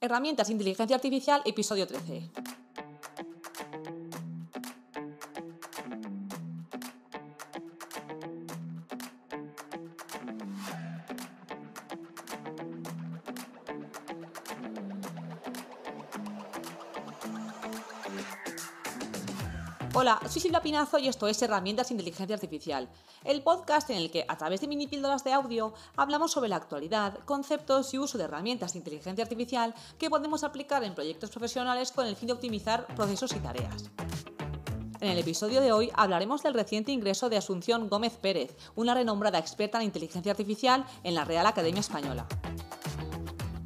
[0.00, 2.30] Herramientas Inteligencia Artificial, episodio 13.
[19.94, 22.90] Hola, soy Silvia Pinazo y esto es Herramientas de Inteligencia Artificial,
[23.24, 26.56] el podcast en el que, a través de mini píldoras de audio, hablamos sobre la
[26.56, 31.90] actualidad, conceptos y uso de herramientas de inteligencia artificial que podemos aplicar en proyectos profesionales
[31.90, 33.90] con el fin de optimizar procesos y tareas.
[35.00, 39.38] En el episodio de hoy hablaremos del reciente ingreso de Asunción Gómez Pérez, una renombrada
[39.38, 42.26] experta en inteligencia artificial en la Real Academia Española.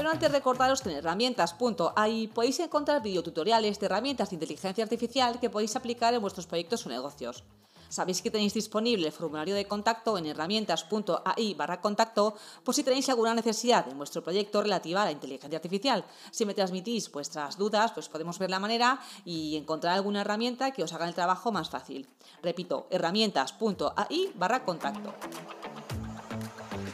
[0.00, 5.52] Pero antes recordaros que en herramientas.ai podéis encontrar videotutoriales de herramientas de inteligencia artificial que
[5.52, 7.44] podéis aplicar en vuestros proyectos o negocios.
[7.92, 12.32] Sabéis que tenéis disponible el formulario de contacto en herramientas.ai barra contacto
[12.64, 16.00] por si tenéis alguna necesidad en vuestro proyecto relativa a la inteligencia artificial.
[16.32, 20.82] Si me transmitís vuestras dudas, pues podemos ver la manera y encontrar alguna herramienta que
[20.82, 22.08] os haga el trabajo más fácil.
[22.40, 25.12] Repito, herramientas.ai barra contacto.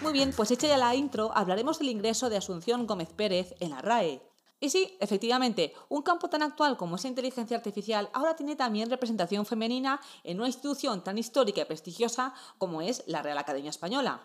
[0.06, 3.70] Muy bien, pues hecha ya la intro, hablaremos del ingreso de Asunción Gómez Pérez en
[3.70, 4.22] la RAE.
[4.60, 9.44] Y sí, efectivamente, un campo tan actual como esa inteligencia artificial ahora tiene también representación
[9.46, 14.20] femenina en una institución tan histórica y prestigiosa como es la Real Academia Española.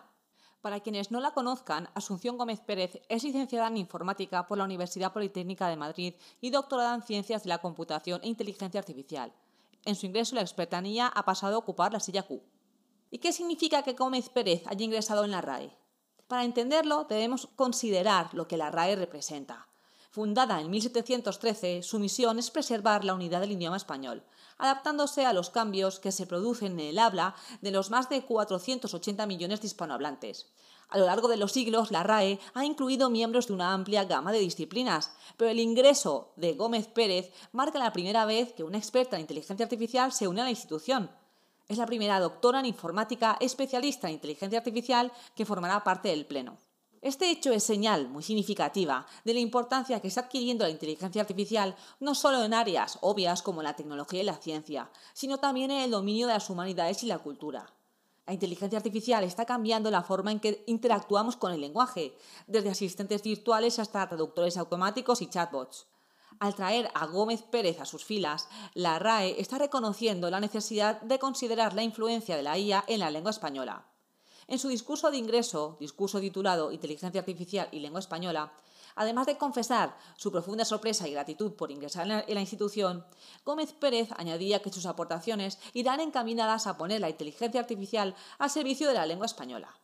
[0.60, 5.12] Para quienes no la conozcan, Asunción Gómez Pérez es licenciada en Informática por la Universidad
[5.12, 9.32] Politécnica de Madrid y doctorada en Ciencias de la Computación e Inteligencia Artificial.
[9.84, 12.40] En su ingreso, la expertanía ha pasado a ocupar la silla Q.
[13.14, 15.76] ¿Y qué significa que Gómez Pérez haya ingresado en la RAE?
[16.28, 19.68] Para entenderlo debemos considerar lo que la RAE representa.
[20.10, 24.24] Fundada en 1713, su misión es preservar la unidad del idioma español,
[24.56, 29.26] adaptándose a los cambios que se producen en el habla de los más de 480
[29.26, 30.46] millones de hispanohablantes.
[30.88, 34.32] A lo largo de los siglos, la RAE ha incluido miembros de una amplia gama
[34.32, 39.16] de disciplinas, pero el ingreso de Gómez Pérez marca la primera vez que una experta
[39.16, 41.10] en inteligencia artificial se une a la institución.
[41.72, 46.58] Es la primera doctora en informática especialista en inteligencia artificial que formará parte del Pleno.
[47.00, 51.74] Este hecho es señal muy significativa de la importancia que está adquiriendo la inteligencia artificial
[51.98, 55.92] no solo en áreas obvias como la tecnología y la ciencia, sino también en el
[55.92, 57.72] dominio de las humanidades y la cultura.
[58.26, 62.14] La inteligencia artificial está cambiando la forma en que interactuamos con el lenguaje,
[62.46, 65.86] desde asistentes virtuales hasta traductores automáticos y chatbots.
[66.38, 71.18] Al traer a Gómez Pérez a sus filas, la RAE está reconociendo la necesidad de
[71.18, 73.86] considerar la influencia de la IA en la lengua española.
[74.48, 78.52] En su discurso de ingreso, discurso titulado Inteligencia Artificial y Lengua Española,
[78.96, 83.06] además de confesar su profunda sorpresa y gratitud por ingresar en la institución,
[83.44, 88.88] Gómez Pérez añadía que sus aportaciones irán encaminadas a poner la inteligencia artificial al servicio
[88.88, 89.74] de la lengua española,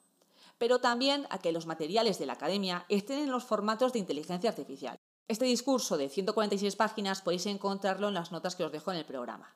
[0.59, 4.51] pero también a que los materiales de la academia estén en los formatos de inteligencia
[4.51, 4.99] artificial.
[5.29, 9.05] Este discurso de 146 páginas podéis encontrarlo en las notas que os dejo en el
[9.05, 9.55] programa.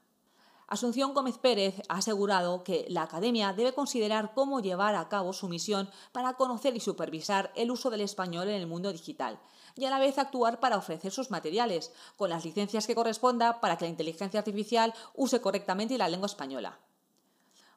[0.69, 5.49] Asunción Gómez Pérez ha asegurado que la Academia debe considerar cómo llevar a cabo su
[5.49, 9.41] misión para conocer y supervisar el uso del español en el mundo digital
[9.75, 13.79] y a la vez actuar para ofrecer sus materiales, con las licencias que corresponda para
[13.79, 16.79] que la inteligencia artificial use correctamente la lengua española.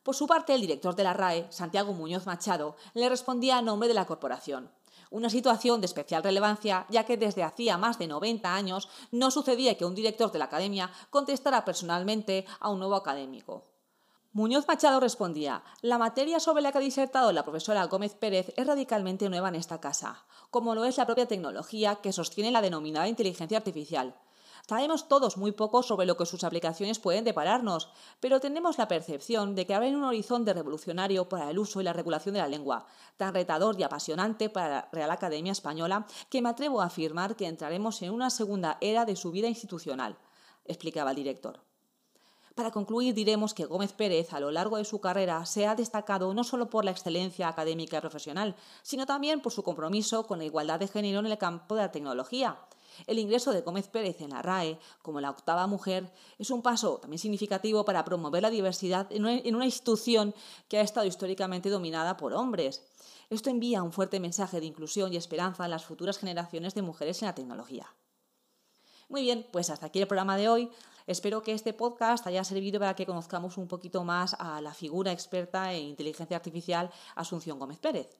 [0.03, 3.87] Por su parte, el director de la RAE, Santiago Muñoz Machado, le respondía a nombre
[3.87, 4.69] de la corporación
[5.11, 9.77] una situación de especial relevancia ya que desde hacía más de 90 años no sucedía
[9.77, 13.63] que un director de la academia contestara personalmente a un nuevo académico.
[14.33, 18.67] Muñoz Machado respondía, la materia sobre la que ha disertado la profesora Gómez Pérez es
[18.67, 23.07] radicalmente nueva en esta casa, como lo es la propia tecnología que sostiene la denominada
[23.07, 24.13] inteligencia artificial.
[24.67, 27.89] Sabemos todos muy poco sobre lo que sus aplicaciones pueden depararnos,
[28.19, 31.93] pero tenemos la percepción de que en un horizonte revolucionario para el uso y la
[31.93, 36.49] regulación de la lengua, tan retador y apasionante para la Real Academia Española que me
[36.49, 40.17] atrevo a afirmar que entraremos en una segunda era de su vida institucional,
[40.65, 41.59] explicaba el director.
[42.55, 46.33] Para concluir, diremos que Gómez Pérez, a lo largo de su carrera, se ha destacado
[46.33, 50.45] no solo por la excelencia académica y profesional, sino también por su compromiso con la
[50.45, 52.57] igualdad de género en el campo de la tecnología.
[53.07, 56.97] El ingreso de Gómez Pérez en la RAE como la octava mujer es un paso
[56.97, 60.33] también significativo para promover la diversidad en una, institución
[60.67, 62.83] que ha estado históricamente dominada por hombres.
[63.29, 67.21] Esto envía un fuerte mensaje de inclusión y esperanza a las futuras generaciones de mujeres
[67.21, 67.87] en la tecnología.
[69.09, 70.71] Muy bien, pues hasta aquí el programa de hoy.
[71.07, 75.11] Espero que este podcast haya servido para que conozcamos un poquito más a la figura
[75.11, 78.17] experta en inteligencia artificial Asunción Gómez Pérez.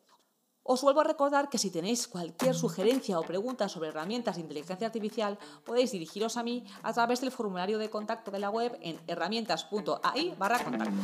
[0.68, 4.90] Os vuelvo a recordar que si tenéis cualquier sugerencia o pregunta sobre herramientas de inteligencia
[4.90, 8.98] artificial, podéis dirigiros a mí a través del formulario de contacto de la web en
[9.06, 10.98] herramientas.ai barra contacto.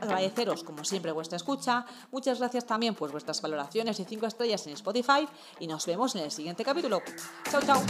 [0.00, 1.84] agradeceros, como siempre, vuestra escucha.
[2.10, 5.28] Muchas gracias también por vuestras valoraciones y 5 estrellas en Spotify.
[5.60, 7.02] Y nos vemos en el siguiente capítulo.
[7.50, 7.84] Chao, chao.